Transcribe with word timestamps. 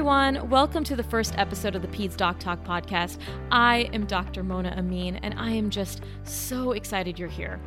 everyone. 0.00 0.48
Welcome 0.48 0.82
to 0.84 0.96
the 0.96 1.02
first 1.02 1.36
episode 1.36 1.74
of 1.76 1.82
the 1.82 1.88
Peds 1.88 2.16
Doc 2.16 2.38
Talk 2.38 2.64
podcast. 2.64 3.18
I 3.50 3.90
am 3.92 4.06
Dr. 4.06 4.42
Mona 4.42 4.70
Amin, 4.78 5.16
and 5.16 5.38
I 5.38 5.50
am 5.50 5.68
just 5.68 6.02
so 6.24 6.72
excited 6.72 7.18
you're 7.18 7.28
here. 7.28 7.60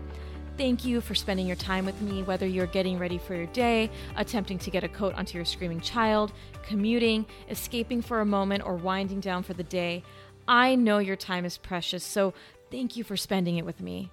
Thank 0.57 0.83
you 0.83 0.99
for 0.99 1.13
spending 1.13 1.45
your 1.45 1.55
time 1.55 1.85
with 1.85 2.01
me, 2.01 2.23
whether 2.23 2.47
you're 2.47 2.65
getting 2.65 2.97
ready 2.97 3.19
for 3.19 3.35
your 3.35 3.45
day, 3.45 3.91
attempting 4.15 4.57
to 4.57 4.71
get 4.71 4.83
a 4.83 4.87
coat 4.87 5.13
onto 5.13 5.37
your 5.37 5.45
screaming 5.45 5.79
child, 5.79 6.33
commuting, 6.63 7.27
escaping 7.51 8.01
for 8.01 8.19
a 8.19 8.25
moment, 8.25 8.65
or 8.65 8.77
winding 8.77 9.19
down 9.19 9.43
for 9.43 9.53
the 9.53 9.61
day. 9.61 10.01
I 10.47 10.73
know 10.73 10.97
your 10.97 11.15
time 11.15 11.45
is 11.45 11.59
precious, 11.59 12.03
so 12.03 12.33
thank 12.71 12.97
you 12.97 13.03
for 13.03 13.15
spending 13.15 13.57
it 13.57 13.65
with 13.65 13.79
me. 13.79 14.09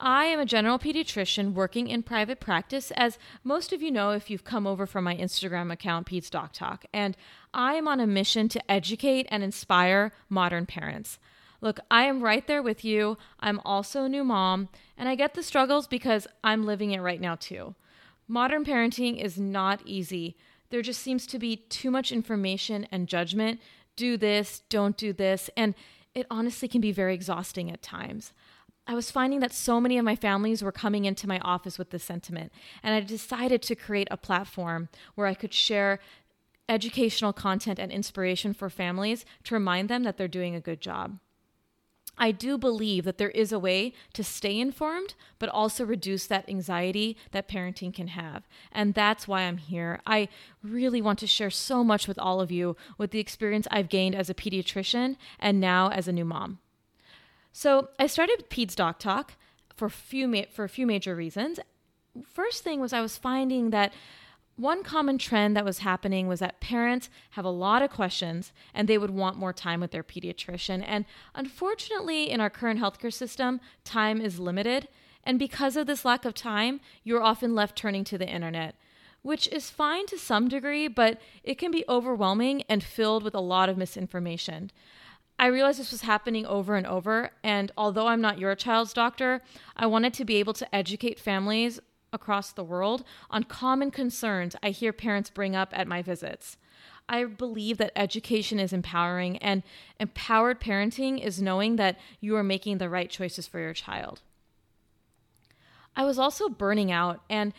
I 0.00 0.26
am 0.26 0.40
a 0.40 0.46
general 0.46 0.78
pediatrician 0.78 1.54
working 1.54 1.88
in 1.88 2.02
private 2.02 2.40
practice, 2.40 2.90
as 2.92 3.18
most 3.42 3.72
of 3.72 3.80
you 3.80 3.90
know 3.90 4.10
if 4.10 4.28
you've 4.28 4.44
come 4.44 4.66
over 4.66 4.86
from 4.86 5.04
my 5.04 5.16
Instagram 5.16 5.72
account, 5.72 6.06
Peds 6.06 6.30
Doc 6.30 6.52
Talk, 6.52 6.84
and 6.92 7.16
I 7.54 7.74
am 7.74 7.88
on 7.88 8.00
a 8.00 8.06
mission 8.06 8.48
to 8.50 8.70
educate 8.70 9.26
and 9.30 9.42
inspire 9.42 10.12
modern 10.28 10.66
parents. 10.66 11.18
Look, 11.60 11.80
I 11.90 12.02
am 12.02 12.22
right 12.22 12.46
there 12.46 12.62
with 12.62 12.84
you. 12.84 13.16
I'm 13.40 13.60
also 13.64 14.04
a 14.04 14.08
new 14.08 14.24
mom, 14.24 14.68
and 14.98 15.08
I 15.08 15.14
get 15.14 15.34
the 15.34 15.42
struggles 15.42 15.86
because 15.86 16.26
I'm 16.44 16.66
living 16.66 16.90
it 16.90 17.00
right 17.00 17.20
now 17.20 17.34
too. 17.34 17.74
Modern 18.28 18.64
parenting 18.64 19.22
is 19.22 19.38
not 19.38 19.80
easy. 19.86 20.36
There 20.70 20.82
just 20.82 21.00
seems 21.00 21.26
to 21.28 21.38
be 21.38 21.56
too 21.56 21.90
much 21.90 22.12
information 22.12 22.86
and 22.90 23.08
judgment. 23.08 23.60
Do 23.94 24.16
this, 24.16 24.62
don't 24.68 24.96
do 24.96 25.12
this, 25.12 25.48
and 25.56 25.74
it 26.14 26.26
honestly 26.30 26.68
can 26.68 26.80
be 26.80 26.92
very 26.92 27.14
exhausting 27.14 27.70
at 27.70 27.82
times. 27.82 28.32
I 28.86 28.94
was 28.94 29.10
finding 29.10 29.40
that 29.40 29.52
so 29.52 29.80
many 29.80 29.98
of 29.98 30.04
my 30.04 30.14
families 30.14 30.62
were 30.62 30.72
coming 30.72 31.04
into 31.04 31.26
my 31.26 31.40
office 31.40 31.78
with 31.78 31.90
this 31.90 32.04
sentiment, 32.04 32.52
and 32.82 32.94
I 32.94 33.00
decided 33.00 33.60
to 33.62 33.74
create 33.74 34.08
a 34.10 34.16
platform 34.16 34.88
where 35.14 35.26
I 35.26 35.34
could 35.34 35.52
share 35.52 35.98
educational 36.68 37.32
content 37.32 37.78
and 37.78 37.90
inspiration 37.90 38.54
for 38.54 38.70
families 38.70 39.24
to 39.44 39.54
remind 39.54 39.88
them 39.88 40.04
that 40.04 40.16
they're 40.16 40.28
doing 40.28 40.54
a 40.54 40.60
good 40.60 40.80
job. 40.80 41.18
I 42.18 42.30
do 42.30 42.56
believe 42.56 43.04
that 43.04 43.18
there 43.18 43.30
is 43.30 43.52
a 43.52 43.58
way 43.58 43.92
to 44.14 44.24
stay 44.24 44.58
informed, 44.58 45.14
but 45.38 45.50
also 45.50 45.84
reduce 45.84 46.26
that 46.26 46.48
anxiety 46.48 47.16
that 47.32 47.48
parenting 47.48 47.92
can 47.92 48.08
have. 48.08 48.48
And 48.72 48.94
that's 48.94 49.28
why 49.28 49.42
I'm 49.42 49.58
here. 49.58 50.00
I 50.06 50.28
really 50.62 51.02
want 51.02 51.18
to 51.18 51.26
share 51.26 51.50
so 51.50 51.84
much 51.84 52.08
with 52.08 52.18
all 52.18 52.40
of 52.40 52.50
you 52.50 52.76
with 52.96 53.10
the 53.10 53.20
experience 53.20 53.66
I've 53.70 53.90
gained 53.90 54.14
as 54.14 54.30
a 54.30 54.34
pediatrician 54.34 55.16
and 55.38 55.60
now 55.60 55.90
as 55.90 56.08
a 56.08 56.12
new 56.12 56.24
mom. 56.24 56.60
So 57.58 57.88
I 57.98 58.06
started 58.06 58.50
Peds 58.50 58.74
Doc 58.74 58.98
Talk 58.98 59.32
for 59.74 59.86
a 59.86 59.90
few 59.90 60.28
ma- 60.28 60.42
for 60.52 60.64
a 60.64 60.68
few 60.68 60.86
major 60.86 61.16
reasons. 61.16 61.58
First 62.22 62.62
thing 62.62 62.82
was 62.82 62.92
I 62.92 63.00
was 63.00 63.16
finding 63.16 63.70
that 63.70 63.94
one 64.56 64.82
common 64.82 65.16
trend 65.16 65.56
that 65.56 65.64
was 65.64 65.78
happening 65.78 66.28
was 66.28 66.40
that 66.40 66.60
parents 66.60 67.08
have 67.30 67.46
a 67.46 67.50
lot 67.50 67.80
of 67.80 67.90
questions 67.90 68.52
and 68.74 68.86
they 68.86 68.98
would 68.98 69.10
want 69.10 69.38
more 69.38 69.54
time 69.54 69.80
with 69.80 69.90
their 69.90 70.02
pediatrician. 70.02 70.84
And 70.86 71.06
unfortunately, 71.34 72.28
in 72.28 72.42
our 72.42 72.50
current 72.50 72.78
healthcare 72.78 73.12
system, 73.12 73.62
time 73.84 74.20
is 74.20 74.38
limited. 74.38 74.88
And 75.24 75.38
because 75.38 75.78
of 75.78 75.86
this 75.86 76.04
lack 76.04 76.26
of 76.26 76.34
time, 76.34 76.80
you're 77.04 77.22
often 77.22 77.54
left 77.54 77.74
turning 77.74 78.04
to 78.04 78.18
the 78.18 78.28
internet, 78.28 78.74
which 79.22 79.48
is 79.48 79.70
fine 79.70 80.04
to 80.08 80.18
some 80.18 80.48
degree, 80.48 80.88
but 80.88 81.18
it 81.42 81.56
can 81.56 81.70
be 81.70 81.86
overwhelming 81.88 82.64
and 82.68 82.84
filled 82.84 83.22
with 83.22 83.34
a 83.34 83.40
lot 83.40 83.70
of 83.70 83.78
misinformation. 83.78 84.70
I 85.38 85.46
realized 85.46 85.78
this 85.78 85.92
was 85.92 86.02
happening 86.02 86.46
over 86.46 86.76
and 86.76 86.86
over. 86.86 87.30
And 87.42 87.70
although 87.76 88.06
I'm 88.06 88.20
not 88.20 88.38
your 88.38 88.54
child's 88.54 88.92
doctor, 88.92 89.42
I 89.76 89.86
wanted 89.86 90.14
to 90.14 90.24
be 90.24 90.36
able 90.36 90.54
to 90.54 90.74
educate 90.74 91.20
families 91.20 91.80
across 92.12 92.52
the 92.52 92.64
world 92.64 93.04
on 93.30 93.42
common 93.44 93.90
concerns 93.90 94.56
I 94.62 94.70
hear 94.70 94.92
parents 94.92 95.30
bring 95.30 95.54
up 95.54 95.70
at 95.72 95.88
my 95.88 96.02
visits. 96.02 96.56
I 97.08 97.24
believe 97.24 97.78
that 97.78 97.92
education 97.94 98.58
is 98.58 98.72
empowering, 98.72 99.36
and 99.36 99.62
empowered 100.00 100.60
parenting 100.60 101.24
is 101.24 101.40
knowing 101.40 101.76
that 101.76 101.98
you 102.20 102.34
are 102.34 102.42
making 102.42 102.78
the 102.78 102.88
right 102.88 103.08
choices 103.08 103.46
for 103.46 103.60
your 103.60 103.74
child. 103.74 104.22
I 105.94 106.04
was 106.04 106.18
also 106.18 106.48
burning 106.48 106.90
out, 106.90 107.20
and 107.30 107.52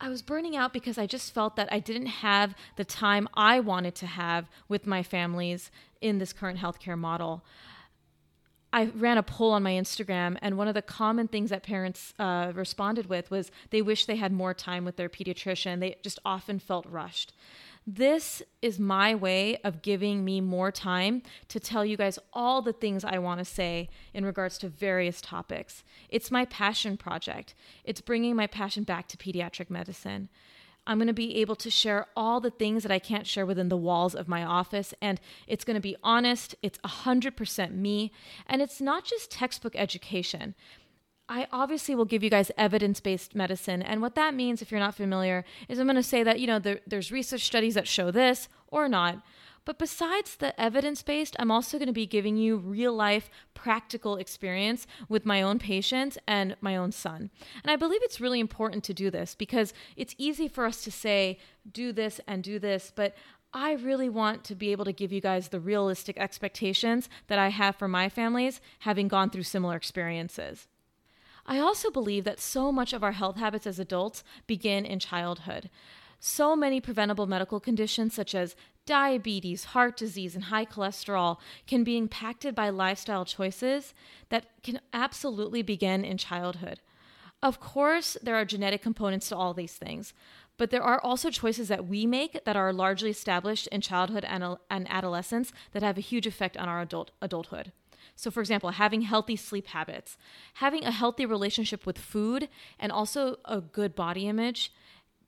I 0.00 0.08
was 0.08 0.22
burning 0.22 0.56
out 0.56 0.72
because 0.72 0.96
I 0.96 1.06
just 1.06 1.34
felt 1.34 1.56
that 1.56 1.70
I 1.70 1.78
didn't 1.78 2.06
have 2.06 2.54
the 2.76 2.86
time 2.86 3.28
I 3.34 3.60
wanted 3.60 3.94
to 3.96 4.06
have 4.06 4.48
with 4.66 4.86
my 4.86 5.02
families 5.02 5.70
in 6.00 6.18
this 6.18 6.32
current 6.32 6.58
healthcare 6.58 6.98
model. 6.98 7.44
I 8.72 8.84
ran 8.94 9.18
a 9.18 9.22
poll 9.22 9.50
on 9.50 9.64
my 9.64 9.72
Instagram, 9.72 10.38
and 10.40 10.56
one 10.56 10.68
of 10.68 10.74
the 10.74 10.82
common 10.82 11.26
things 11.26 11.50
that 11.50 11.64
parents 11.64 12.14
uh, 12.20 12.52
responded 12.54 13.06
with 13.06 13.30
was 13.30 13.50
they 13.70 13.82
wish 13.82 14.06
they 14.06 14.16
had 14.16 14.32
more 14.32 14.54
time 14.54 14.84
with 14.84 14.96
their 14.96 15.08
pediatrician. 15.08 15.80
They 15.80 15.96
just 16.02 16.20
often 16.24 16.60
felt 16.60 16.86
rushed. 16.86 17.32
This 17.86 18.42
is 18.62 18.78
my 18.78 19.14
way 19.14 19.56
of 19.64 19.82
giving 19.82 20.24
me 20.24 20.40
more 20.40 20.70
time 20.70 21.22
to 21.48 21.58
tell 21.58 21.84
you 21.84 21.96
guys 21.96 22.18
all 22.32 22.62
the 22.62 22.72
things 22.72 23.04
I 23.04 23.18
want 23.18 23.38
to 23.40 23.44
say 23.44 23.88
in 24.14 24.24
regards 24.24 24.58
to 24.58 24.68
various 24.68 25.20
topics. 25.20 25.82
It's 26.08 26.30
my 26.30 26.44
passion 26.44 26.96
project, 26.96 27.54
it's 27.82 28.00
bringing 28.00 28.36
my 28.36 28.46
passion 28.46 28.84
back 28.84 29.08
to 29.08 29.16
pediatric 29.16 29.70
medicine. 29.70 30.28
I'm 30.86 30.98
going 30.98 31.06
to 31.08 31.12
be 31.12 31.36
able 31.36 31.56
to 31.56 31.70
share 31.70 32.06
all 32.16 32.40
the 32.40 32.50
things 32.50 32.82
that 32.82 32.92
I 32.92 32.98
can't 32.98 33.26
share 33.26 33.46
within 33.46 33.68
the 33.68 33.76
walls 33.76 34.14
of 34.14 34.28
my 34.28 34.42
office. 34.42 34.94
And 35.00 35.20
it's 35.46 35.64
going 35.64 35.74
to 35.74 35.80
be 35.80 35.96
honest, 36.02 36.54
it's 36.62 36.78
100% 36.78 37.72
me. 37.72 38.12
And 38.46 38.60
it's 38.62 38.80
not 38.80 39.04
just 39.04 39.30
textbook 39.30 39.76
education. 39.76 40.54
I 41.28 41.46
obviously 41.52 41.94
will 41.94 42.06
give 42.06 42.24
you 42.24 42.30
guys 42.30 42.50
evidence 42.58 42.98
based 42.98 43.36
medicine. 43.36 43.82
And 43.82 44.02
what 44.02 44.16
that 44.16 44.34
means, 44.34 44.62
if 44.62 44.72
you're 44.72 44.80
not 44.80 44.96
familiar, 44.96 45.44
is 45.68 45.78
I'm 45.78 45.86
going 45.86 45.94
to 45.94 46.02
say 46.02 46.24
that, 46.24 46.40
you 46.40 46.48
know, 46.48 46.58
there, 46.58 46.80
there's 46.86 47.12
research 47.12 47.42
studies 47.42 47.74
that 47.74 47.86
show 47.86 48.10
this 48.10 48.48
or 48.66 48.88
not. 48.88 49.22
But 49.70 49.78
besides 49.78 50.34
the 50.34 50.60
evidence 50.60 51.00
based, 51.00 51.36
I'm 51.38 51.52
also 51.52 51.78
going 51.78 51.86
to 51.86 51.92
be 51.92 52.04
giving 52.04 52.36
you 52.36 52.56
real 52.56 52.92
life 52.92 53.30
practical 53.54 54.16
experience 54.16 54.84
with 55.08 55.24
my 55.24 55.42
own 55.42 55.60
patients 55.60 56.18
and 56.26 56.56
my 56.60 56.74
own 56.74 56.90
son. 56.90 57.30
And 57.62 57.70
I 57.70 57.76
believe 57.76 58.02
it's 58.02 58.20
really 58.20 58.40
important 58.40 58.82
to 58.82 58.92
do 58.92 59.12
this 59.12 59.36
because 59.36 59.72
it's 59.94 60.16
easy 60.18 60.48
for 60.48 60.66
us 60.66 60.82
to 60.82 60.90
say, 60.90 61.38
do 61.70 61.92
this 61.92 62.20
and 62.26 62.42
do 62.42 62.58
this, 62.58 62.90
but 62.92 63.14
I 63.54 63.74
really 63.74 64.08
want 64.08 64.42
to 64.46 64.56
be 64.56 64.72
able 64.72 64.86
to 64.86 64.92
give 64.92 65.12
you 65.12 65.20
guys 65.20 65.50
the 65.50 65.60
realistic 65.60 66.18
expectations 66.18 67.08
that 67.28 67.38
I 67.38 67.50
have 67.50 67.76
for 67.76 67.86
my 67.86 68.08
families 68.08 68.60
having 68.80 69.06
gone 69.06 69.30
through 69.30 69.44
similar 69.44 69.76
experiences. 69.76 70.66
I 71.46 71.60
also 71.60 71.92
believe 71.92 72.24
that 72.24 72.40
so 72.40 72.72
much 72.72 72.92
of 72.92 73.04
our 73.04 73.12
health 73.12 73.36
habits 73.36 73.68
as 73.68 73.78
adults 73.78 74.24
begin 74.48 74.84
in 74.84 74.98
childhood. 74.98 75.70
So 76.20 76.54
many 76.54 76.80
preventable 76.80 77.26
medical 77.26 77.60
conditions, 77.60 78.14
such 78.14 78.34
as 78.34 78.54
diabetes, 78.84 79.64
heart 79.64 79.96
disease, 79.96 80.34
and 80.34 80.44
high 80.44 80.66
cholesterol, 80.66 81.38
can 81.66 81.82
be 81.82 81.96
impacted 81.96 82.54
by 82.54 82.68
lifestyle 82.68 83.24
choices 83.24 83.94
that 84.28 84.46
can 84.62 84.80
absolutely 84.92 85.62
begin 85.62 86.04
in 86.04 86.18
childhood. 86.18 86.80
Of 87.42 87.58
course, 87.58 88.18
there 88.22 88.36
are 88.36 88.44
genetic 88.44 88.82
components 88.82 89.30
to 89.30 89.36
all 89.36 89.54
these 89.54 89.74
things, 89.74 90.12
but 90.58 90.70
there 90.70 90.82
are 90.82 91.00
also 91.00 91.30
choices 91.30 91.68
that 91.68 91.86
we 91.86 92.04
make 92.04 92.44
that 92.44 92.56
are 92.56 92.70
largely 92.70 93.08
established 93.08 93.66
in 93.68 93.80
childhood 93.80 94.26
and, 94.26 94.58
and 94.68 94.90
adolescence 94.90 95.52
that 95.72 95.82
have 95.82 95.96
a 95.96 96.02
huge 96.02 96.26
effect 96.26 96.58
on 96.58 96.68
our 96.68 96.82
adult 96.82 97.12
adulthood. 97.22 97.72
So, 98.14 98.30
for 98.30 98.40
example, 98.40 98.70
having 98.70 99.02
healthy 99.02 99.36
sleep 99.36 99.68
habits, 99.68 100.18
having 100.54 100.84
a 100.84 100.90
healthy 100.90 101.24
relationship 101.24 101.86
with 101.86 101.96
food, 101.96 102.50
and 102.78 102.92
also 102.92 103.38
a 103.46 103.62
good 103.62 103.94
body 103.94 104.28
image, 104.28 104.70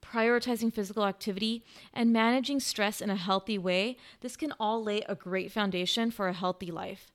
prioritizing 0.02 0.72
physical 0.72 1.04
activity, 1.04 1.64
and 1.94 2.12
managing 2.12 2.60
stress 2.60 3.00
in 3.00 3.08
a 3.08 3.16
healthy 3.16 3.56
way, 3.56 3.96
this 4.20 4.36
can 4.36 4.52
all 4.60 4.82
lay 4.82 5.02
a 5.02 5.14
great 5.14 5.50
foundation 5.50 6.10
for 6.10 6.28
a 6.28 6.32
healthy 6.32 6.70
life. 6.70 7.10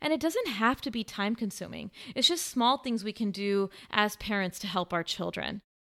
And 0.00 0.12
it 0.12 0.20
doesn't 0.20 0.48
have 0.48 0.80
to 0.80 0.90
be 0.90 1.04
time 1.04 1.36
consuming, 1.36 1.90
it's 2.14 2.28
just 2.28 2.46
small 2.46 2.78
things 2.78 3.04
we 3.04 3.12
can 3.12 3.30
do 3.30 3.70
as 3.90 4.16
parents 4.16 4.58
to 4.60 4.66
help 4.66 4.92
our 4.92 5.04
children. 5.04 5.62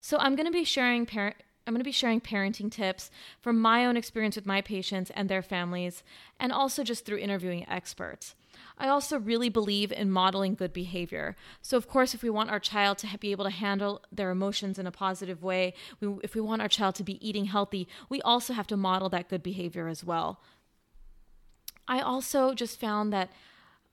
So 0.00 0.16
I'm 0.18 0.36
going 0.36 0.46
to 0.46 0.52
be 0.52 0.64
sharing 0.64 1.06
parent 1.06 1.36
I'm 1.68 1.74
going 1.74 1.80
to 1.80 1.84
be 1.84 1.92
sharing 1.92 2.22
parenting 2.22 2.72
tips 2.72 3.10
from 3.42 3.60
my 3.60 3.84
own 3.84 3.98
experience 3.98 4.36
with 4.36 4.46
my 4.46 4.62
patients 4.62 5.10
and 5.14 5.28
their 5.28 5.42
families, 5.42 6.02
and 6.40 6.50
also 6.50 6.82
just 6.82 7.04
through 7.04 7.18
interviewing 7.18 7.68
experts. 7.68 8.34
I 8.78 8.88
also 8.88 9.18
really 9.18 9.50
believe 9.50 9.92
in 9.92 10.10
modeling 10.10 10.54
good 10.54 10.72
behavior. 10.72 11.36
So, 11.60 11.76
of 11.76 11.86
course, 11.86 12.14
if 12.14 12.22
we 12.22 12.30
want 12.30 12.50
our 12.50 12.58
child 12.58 12.96
to 12.98 13.18
be 13.18 13.32
able 13.32 13.44
to 13.44 13.50
handle 13.50 14.00
their 14.10 14.30
emotions 14.30 14.78
in 14.78 14.86
a 14.86 14.90
positive 14.90 15.42
way, 15.42 15.74
we, 16.00 16.16
if 16.22 16.34
we 16.34 16.40
want 16.40 16.62
our 16.62 16.68
child 16.68 16.94
to 16.94 17.04
be 17.04 17.28
eating 17.28 17.44
healthy, 17.44 17.86
we 18.08 18.22
also 18.22 18.54
have 18.54 18.66
to 18.68 18.76
model 18.78 19.10
that 19.10 19.28
good 19.28 19.42
behavior 19.42 19.88
as 19.88 20.02
well. 20.02 20.40
I 21.86 22.00
also 22.00 22.54
just 22.54 22.80
found 22.80 23.12
that 23.12 23.30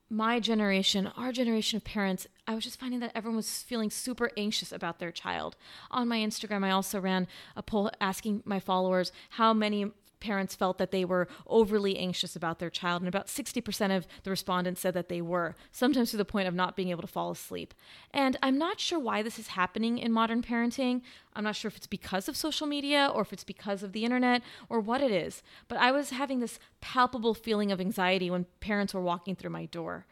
my 0.09 0.39
generation, 0.39 1.07
our 1.17 1.31
generation 1.31 1.77
of 1.77 1.83
parents, 1.83 2.27
I 2.47 2.53
was 2.53 2.63
just 2.63 2.79
finding 2.79 3.00
that 3.00 3.12
everyone 3.15 3.38
was 3.38 3.63
feeling 3.63 3.89
super 3.89 4.29
anxious 4.38 4.71
about 4.71 5.00
their 5.00 5.12
child. 5.12 5.55
On 5.89 6.07
my 6.07 6.17
Instagram, 6.17 6.63
I 6.63 6.71
also 6.71 7.00
ran 7.00 7.27
a 7.55 7.63
poll 7.63 7.89
asking 8.00 8.43
my 8.45 8.59
followers 8.59 9.12
how 9.31 9.53
many 9.53 9.91
parents 10.19 10.55
felt 10.55 10.77
that 10.77 10.91
they 10.91 11.05
were 11.05 11.27
overly 11.48 11.98
anxious 11.98 12.36
about 12.36 12.60
their 12.60 12.69
child, 12.69 13.01
and 13.01 13.07
about 13.07 13.27
60% 13.27 13.95
of 13.95 14.07
the 14.24 14.29
respondents 14.29 14.81
said 14.81 14.93
that 14.93 15.10
they 15.10 15.22
were, 15.22 15.55
sometimes 15.72 16.12
to 16.12 16.17
the 16.17 16.25
point 16.25 16.48
of 16.48 16.53
not 16.53 16.75
being 16.75 16.89
able 16.89 17.01
to 17.01 17.07
fall 17.07 17.31
asleep. 17.31 17.74
And 18.12 18.38
I'm 18.41 18.57
not 18.57 18.79
sure 18.79 19.00
why 19.00 19.22
this 19.22 19.39
is 19.39 19.50
happening 19.50 19.98
in 19.98 20.12
modern 20.12 20.41
parenting. 20.41 21.01
I'm 21.34 21.43
not 21.43 21.55
sure 21.55 21.69
if 21.69 21.77
it's 21.77 21.88
because 21.88 22.27
of 22.27 22.38
social 22.38 22.67
media 22.67 23.12
or 23.13 23.22
if 23.22 23.34
it's 23.34 23.43
because 23.43 23.84
of 23.84 23.91
the 23.91 24.05
internet 24.05 24.41
or 24.69 24.79
what 24.79 25.01
it 25.01 25.12
is, 25.12 25.43
but 25.67 25.77
I 25.77 25.91
was 25.91 26.12
having 26.12 26.39
this 26.39 26.60
palpable 26.81 27.34
feeling 27.34 27.72
of 27.72 27.81
anxiety 27.81 28.29
when 28.29 28.45
parents 28.60 28.93
were 28.93 29.01
walking 29.01 29.36
through 29.36 29.50
my 29.51 29.65
door. 29.65 30.05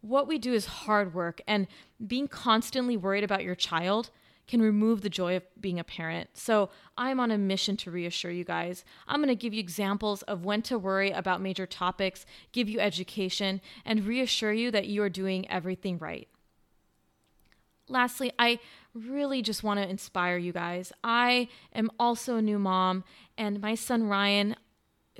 What 0.00 0.28
we 0.28 0.38
do 0.38 0.52
is 0.52 0.66
hard 0.66 1.12
work, 1.12 1.40
and 1.46 1.66
being 2.06 2.28
constantly 2.28 2.96
worried 2.96 3.24
about 3.24 3.42
your 3.42 3.56
child 3.56 4.10
can 4.48 4.60
remove 4.60 5.02
the 5.02 5.10
joy 5.10 5.36
of 5.36 5.44
being 5.60 5.78
a 5.78 5.84
parent. 5.84 6.30
So 6.32 6.70
I'm 6.96 7.20
on 7.20 7.30
a 7.30 7.38
mission 7.38 7.76
to 7.78 7.90
reassure 7.90 8.30
you 8.30 8.44
guys. 8.44 8.84
I'm 9.06 9.20
going 9.20 9.28
to 9.28 9.36
give 9.36 9.54
you 9.54 9.60
examples 9.60 10.22
of 10.22 10.44
when 10.44 10.62
to 10.62 10.78
worry 10.78 11.10
about 11.10 11.40
major 11.40 11.66
topics, 11.66 12.26
give 12.52 12.68
you 12.68 12.80
education, 12.80 13.60
and 13.84 14.04
reassure 14.04 14.52
you 14.52 14.70
that 14.70 14.88
you 14.88 15.02
are 15.02 15.10
doing 15.10 15.48
everything 15.50 15.98
right. 15.98 16.28
Lastly, 17.88 18.32
I 18.38 18.58
really 18.94 19.40
just 19.42 19.62
want 19.62 19.80
to 19.80 19.88
inspire 19.88 20.36
you 20.36 20.52
guys. 20.52 20.92
I 21.02 21.48
am 21.74 21.90
also 21.98 22.36
a 22.36 22.42
new 22.42 22.58
mom, 22.58 23.04
and 23.36 23.60
my 23.60 23.74
son 23.74 24.04
Ryan 24.04 24.56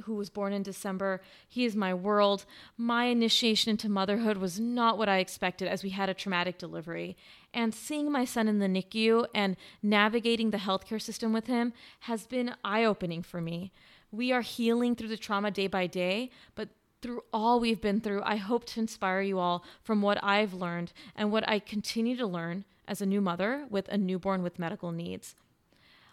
who 0.04 0.14
was 0.14 0.30
born 0.30 0.52
in 0.52 0.62
December. 0.62 1.20
He 1.48 1.64
is 1.64 1.76
my 1.76 1.92
world. 1.94 2.44
My 2.76 3.04
initiation 3.04 3.70
into 3.70 3.88
motherhood 3.88 4.36
was 4.36 4.58
not 4.60 4.98
what 4.98 5.08
I 5.08 5.18
expected 5.18 5.68
as 5.68 5.82
we 5.82 5.90
had 5.90 6.08
a 6.08 6.14
traumatic 6.14 6.58
delivery. 6.58 7.16
And 7.52 7.74
seeing 7.74 8.10
my 8.12 8.24
son 8.24 8.48
in 8.48 8.58
the 8.58 8.66
NICU 8.66 9.26
and 9.34 9.56
navigating 9.82 10.50
the 10.50 10.58
healthcare 10.58 11.00
system 11.00 11.32
with 11.32 11.46
him 11.46 11.72
has 12.00 12.26
been 12.26 12.54
eye 12.64 12.84
opening 12.84 13.22
for 13.22 13.40
me. 13.40 13.72
We 14.10 14.32
are 14.32 14.42
healing 14.42 14.96
through 14.96 15.08
the 15.08 15.16
trauma 15.16 15.50
day 15.50 15.66
by 15.66 15.86
day, 15.86 16.30
but 16.54 16.68
through 17.00 17.22
all 17.32 17.60
we've 17.60 17.80
been 17.80 18.00
through, 18.00 18.22
I 18.24 18.36
hope 18.36 18.64
to 18.66 18.80
inspire 18.80 19.20
you 19.20 19.38
all 19.38 19.64
from 19.82 20.02
what 20.02 20.22
I've 20.22 20.54
learned 20.54 20.92
and 21.14 21.30
what 21.30 21.48
I 21.48 21.58
continue 21.58 22.16
to 22.16 22.26
learn 22.26 22.64
as 22.88 23.00
a 23.00 23.06
new 23.06 23.20
mother 23.20 23.66
with 23.70 23.88
a 23.88 23.98
newborn 23.98 24.42
with 24.42 24.58
medical 24.58 24.90
needs. 24.90 25.36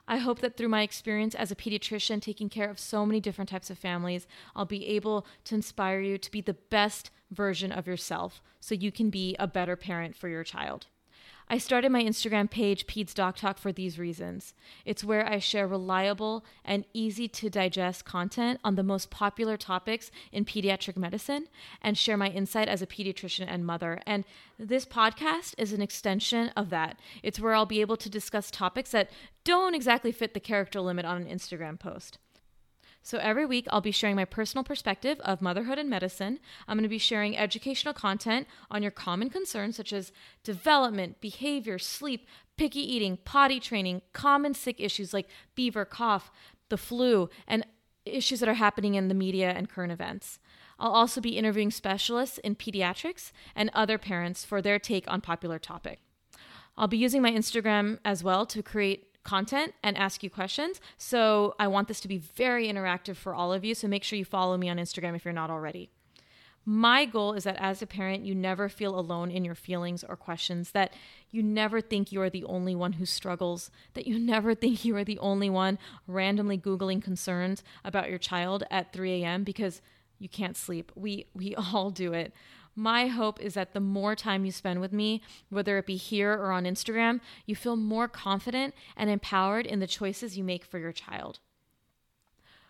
I 0.07 0.17
hope 0.17 0.39
that 0.39 0.55
through 0.55 0.69
my 0.69 0.83
experience 0.83 1.33
as 1.35 1.51
a 1.51 1.55
pediatrician 1.55 2.21
taking 2.21 2.50
care 2.50 2.69
of 2.69 2.79
so 2.79 3.05
many 3.05 3.19
different 3.19 3.50
types 3.50 3.69
of 3.69 3.77
families, 3.77 4.27
I'll 4.55 4.65
be 4.65 4.88
able 4.88 5.25
to 5.45 5.55
inspire 5.55 6.00
you 6.00 6.17
to 6.17 6.31
be 6.31 6.41
the 6.41 6.53
best 6.53 7.09
version 7.31 7.71
of 7.71 7.88
yourself 7.88 8.41
so 8.59 8.75
you 8.75 8.91
can 8.91 9.09
be 9.09 9.35
a 9.39 9.47
better 9.47 9.75
parent 9.75 10.15
for 10.15 10.27
your 10.29 10.43
child. 10.43 10.88
I 11.47 11.59
started 11.59 11.91
my 11.91 12.03
Instagram 12.03 12.49
page, 12.49 12.87
Peds 12.87 13.13
Doc 13.13 13.35
Talk, 13.35 13.59
for 13.59 13.71
these 13.71 13.99
reasons. 13.99 14.55
It's 14.83 15.03
where 15.03 15.27
I 15.27 15.37
share 15.37 15.67
reliable 15.67 16.43
and 16.63 16.85
easy 16.91 17.27
to 17.27 17.51
digest 17.51 18.03
content 18.03 18.59
on 18.63 18.73
the 18.73 18.81
most 18.83 19.11
popular 19.11 19.55
topics 19.55 20.09
in 20.31 20.43
pediatric 20.43 20.97
medicine 20.97 21.47
and 21.83 21.97
share 21.97 22.17
my 22.17 22.29
insight 22.29 22.67
as 22.67 22.81
a 22.81 22.87
pediatrician 22.87 23.45
and 23.47 23.63
mother. 23.63 24.01
And 24.07 24.23
this 24.57 24.85
podcast 24.85 25.53
is 25.59 25.71
an 25.71 25.83
extension 25.83 26.49
of 26.55 26.71
that. 26.71 26.97
It's 27.21 27.39
where 27.39 27.53
I'll 27.53 27.67
be 27.67 27.81
able 27.81 27.97
to 27.97 28.09
discuss 28.09 28.49
topics 28.49 28.89
that 28.91 29.11
don't 29.43 29.75
exactly 29.75 30.11
fit 30.11 30.33
the 30.33 30.39
character 30.39 30.81
limit 30.81 31.05
on 31.05 31.21
an 31.21 31.27
Instagram 31.27 31.79
post. 31.79 32.17
So 33.05 33.19
every 33.19 33.45
week, 33.45 33.67
I'll 33.69 33.81
be 33.81 33.91
sharing 33.91 34.15
my 34.15 34.25
personal 34.25 34.63
perspective 34.63 35.19
of 35.19 35.39
motherhood 35.39 35.77
and 35.77 35.88
medicine. 35.88 36.39
I'm 36.67 36.75
going 36.75 36.81
to 36.81 36.89
be 36.89 36.97
sharing 36.97 37.38
educational 37.38 37.93
content 37.93 38.47
on 38.71 38.81
your 38.81 38.89
common 38.89 39.29
concerns 39.29 39.75
such 39.75 39.93
as 39.93 40.12
development, 40.43 41.21
behavior, 41.21 41.77
sleep, 41.77 42.25
picky 42.57 42.79
eating, 42.79 43.19
potty 43.24 43.59
training, 43.59 44.01
common 44.12 44.55
sick 44.55 44.77
issues 44.79 45.13
like 45.13 45.29
fever, 45.53 45.85
cough, 45.85 46.31
the 46.69 46.77
flu, 46.79 47.29
and 47.47 47.63
issues 48.07 48.39
that 48.39 48.50
are 48.50 48.55
happening 48.55 48.95
in 48.95 49.07
the 49.07 49.13
media 49.13 49.51
and 49.51 49.69
current 49.69 49.91
events. 49.91 50.39
I'll 50.79 50.91
also 50.91 51.21
be 51.21 51.38
interviewing 51.38 51.69
specialists 51.69 52.39
in 52.39 52.55
pediatrics 52.55 53.31
and 53.55 53.69
other 53.75 54.00
parents 54.00 54.43
for 54.43 54.63
their 54.63 54.79
take 54.79 55.05
on 55.07 55.21
popular 55.21 55.59
topic. 55.59 56.00
I'll 56.75 56.88
be 56.88 56.97
using 56.97 57.21
my 57.21 57.31
Instagram 57.31 58.00
as 58.03 58.24
well 58.24 58.47
to 58.47 58.63
create 58.63 59.14
content 59.25 59.74
and 59.84 59.98
ask 59.98 60.24
you 60.24 60.29
questions. 60.29 60.79
So 60.98 61.55
I 61.60 61.67
want 61.67 61.89
this 61.89 62.00
to 62.01 62.08
be 62.08 62.17
very 62.17 62.67
interactive 62.67 63.17
for 63.17 63.36
all 63.36 63.51
of 63.51 63.65
you. 63.65 63.75
So 63.75 63.89
make 63.89 64.05
sure 64.05 64.17
you 64.17 64.24
follow 64.24 64.55
me 64.55 64.70
on 64.70 64.77
Instagram 64.77 65.15
if 65.15 65.25
you're 65.25 65.34
not 65.34 65.50
already. 65.50 65.89
My 66.67 67.05
goal 67.05 67.34
is 67.34 67.44
that 67.44 67.58
as 67.58 67.84
a 67.84 67.88
parent, 67.88 68.25
you 68.25 68.34
never 68.34 68.70
feel 68.70 68.98
alone 68.98 69.29
in 69.29 69.46
your 69.46 69.53
feelings 69.53 70.03
or 70.03 70.15
questions, 70.15 70.72
that 70.72 70.94
you 71.29 71.44
never 71.44 71.79
think 71.79 72.12
you 72.12 72.22
are 72.22 72.29
the 72.29 72.44
only 72.46 72.74
one 72.74 72.94
who 72.94 73.05
struggles, 73.05 73.70
that 73.94 74.08
you 74.08 74.17
never 74.34 74.55
think 74.55 74.84
you 74.84 74.96
are 74.96 75.03
the 75.03 75.20
only 75.20 75.50
one 75.50 75.77
randomly 76.08 76.58
Googling 76.58 77.03
concerns 77.03 77.63
about 77.84 78.10
your 78.10 78.17
child 78.17 78.63
at 78.72 78.94
3 78.94 79.24
a.m. 79.24 79.44
because 79.44 79.82
you 80.17 80.27
can't 80.27 80.58
sleep. 80.58 80.91
We, 80.96 81.27
we 81.36 81.53
all 81.74 81.91
do 81.91 82.13
it. 82.13 82.34
My 82.75 83.08
hope 83.08 83.39
is 83.39 83.53
that 83.53 83.74
the 83.74 83.79
more 83.79 84.15
time 84.15 84.44
you 84.44 84.51
spend 84.51 84.82
with 84.82 84.91
me, 84.91 85.22
whether 85.50 85.77
it 85.77 85.86
be 85.86 85.96
here 85.96 86.34
or 86.34 86.51
on 86.51 86.65
Instagram, 86.65 87.22
you 87.46 87.55
feel 87.55 87.77
more 87.77 88.10
confident 88.10 88.75
and 88.98 89.10
empowered 89.10 89.65
in 89.65 89.79
the 89.79 89.88
choices 89.88 90.38
you 90.38 90.44
make 90.44 90.65
for 90.65 90.77
your 90.77 90.91
child. 90.91 91.39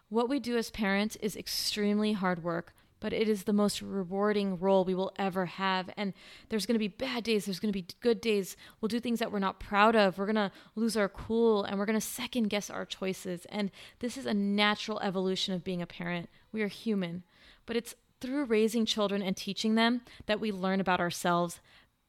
What 0.10 0.30
we 0.30 0.40
do 0.40 0.58
as 0.58 0.70
parents 0.70 1.16
is 1.18 1.36
extremely 1.36 2.14
hard 2.14 2.44
work, 2.44 2.76
but 3.00 3.14
it 3.14 3.28
is 3.28 3.44
the 3.44 3.54
most 3.54 3.82
rewarding 3.82 4.60
role 4.60 4.86
we 4.86 4.94
will 4.94 5.12
ever 5.18 5.48
have. 5.48 5.90
And 5.98 6.14
there's 6.50 6.68
going 6.68 6.76
to 6.76 6.80
be 6.80 6.88
bad 6.88 7.24
days, 7.24 7.46
there's 7.46 7.60
going 7.60 7.74
to 7.74 7.80
be 7.80 7.88
good 8.00 8.22
days. 8.22 8.56
We'll 8.80 8.90
do 8.90 9.00
things 9.00 9.18
that 9.20 9.32
we're 9.32 9.40
not 9.40 9.60
proud 9.60 9.96
of. 9.96 10.18
We're 10.18 10.26
going 10.32 10.36
to 10.36 10.52
lose 10.76 10.96
our 10.96 11.10
cool 11.10 11.64
and 11.64 11.80
we're 11.80 11.86
going 11.86 12.00
to 12.00 12.06
second 12.06 12.50
guess 12.50 12.70
our 12.70 12.86
choices. 12.86 13.46
And 13.50 13.72
this 14.00 14.18
is 14.18 14.28
a 14.28 14.34
natural 14.34 15.00
evolution 15.02 15.56
of 15.56 15.64
being 15.64 15.82
a 15.82 15.88
parent. 15.88 16.30
We 16.52 16.62
are 16.62 16.68
human, 16.68 17.24
but 17.66 17.76
it's 17.76 17.96
through 18.22 18.46
raising 18.46 18.86
children 18.86 19.22
and 19.22 19.36
teaching 19.36 19.76
them 19.76 20.02
that 20.26 20.40
we 20.40 20.52
learn 20.52 20.80
about 20.80 21.00
ourselves. 21.00 21.60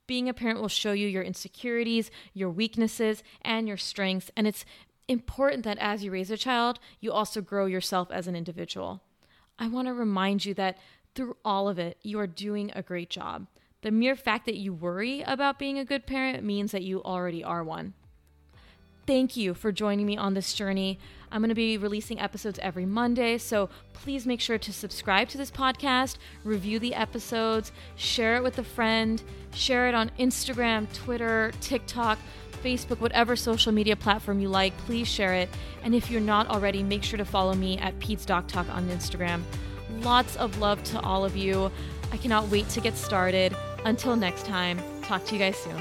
Being 0.06 0.28
a 0.28 0.34
parent 0.34 0.60
will 0.60 0.68
show 0.68 0.92
you 0.92 1.08
your 1.08 1.22
insecurities, 1.22 2.10
your 2.32 2.50
weaknesses, 2.50 3.22
and 3.42 3.66
your 3.66 3.76
strengths. 3.76 4.30
And 4.36 4.46
it's 4.46 4.64
important 5.08 5.64
that 5.64 5.78
as 5.78 6.04
you 6.04 6.10
raise 6.10 6.30
a 6.30 6.36
child, 6.36 6.78
you 7.00 7.12
also 7.12 7.40
grow 7.40 7.66
yourself 7.66 8.10
as 8.10 8.26
an 8.26 8.36
individual. 8.36 9.02
I 9.58 9.68
want 9.68 9.88
to 9.88 9.94
remind 9.94 10.44
you 10.44 10.54
that 10.54 10.78
through 11.14 11.36
all 11.44 11.68
of 11.68 11.78
it, 11.78 11.98
you 12.02 12.18
are 12.20 12.26
doing 12.26 12.70
a 12.74 12.82
great 12.82 13.10
job. 13.10 13.46
The 13.82 13.90
mere 13.90 14.16
fact 14.16 14.46
that 14.46 14.56
you 14.56 14.72
worry 14.72 15.22
about 15.22 15.58
being 15.58 15.78
a 15.78 15.84
good 15.84 16.06
parent 16.06 16.44
means 16.44 16.72
that 16.72 16.82
you 16.82 17.02
already 17.02 17.42
are 17.42 17.64
one. 17.64 17.94
Thank 19.06 19.36
you 19.36 19.54
for 19.54 19.70
joining 19.70 20.06
me 20.06 20.16
on 20.16 20.34
this 20.34 20.52
journey. 20.52 20.98
I'm 21.30 21.40
going 21.40 21.48
to 21.48 21.54
be 21.54 21.78
releasing 21.78 22.20
episodes 22.20 22.58
every 22.60 22.86
Monday, 22.86 23.38
so 23.38 23.68
please 23.92 24.26
make 24.26 24.40
sure 24.40 24.58
to 24.58 24.72
subscribe 24.72 25.28
to 25.30 25.38
this 25.38 25.50
podcast, 25.50 26.16
review 26.44 26.78
the 26.78 26.94
episodes, 26.94 27.72
share 27.96 28.36
it 28.36 28.42
with 28.42 28.58
a 28.58 28.64
friend, 28.64 29.22
share 29.52 29.88
it 29.88 29.94
on 29.94 30.10
Instagram, 30.18 30.92
Twitter, 30.92 31.52
TikTok, 31.60 32.18
Facebook, 32.62 33.00
whatever 33.00 33.36
social 33.36 33.72
media 33.72 33.96
platform 33.96 34.40
you 34.40 34.48
like. 34.48 34.76
Please 34.78 35.08
share 35.08 35.34
it. 35.34 35.48
And 35.82 35.94
if 35.94 36.10
you're 36.10 36.20
not 36.20 36.48
already, 36.48 36.82
make 36.82 37.02
sure 37.02 37.18
to 37.18 37.24
follow 37.24 37.54
me 37.54 37.78
at 37.78 37.98
Peds 37.98 38.26
Doc 38.26 38.48
Talk 38.48 38.68
on 38.70 38.88
Instagram. 38.88 39.42
Lots 40.00 40.36
of 40.36 40.58
love 40.58 40.82
to 40.84 41.00
all 41.00 41.24
of 41.24 41.36
you. 41.36 41.70
I 42.12 42.16
cannot 42.16 42.48
wait 42.48 42.68
to 42.70 42.80
get 42.80 42.96
started. 42.96 43.56
Until 43.84 44.16
next 44.16 44.46
time, 44.46 44.80
talk 45.02 45.24
to 45.26 45.34
you 45.34 45.38
guys 45.38 45.56
soon. 45.56 45.80